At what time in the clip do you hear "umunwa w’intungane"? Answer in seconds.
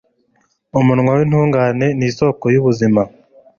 0.79-1.87